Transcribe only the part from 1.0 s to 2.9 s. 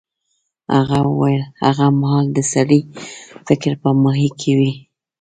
وویل هغه مهال د سړي